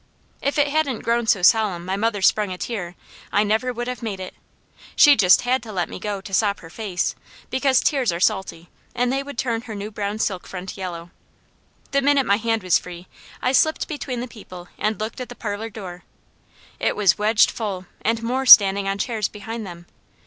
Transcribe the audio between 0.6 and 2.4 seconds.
hadn't grown so solemn my mother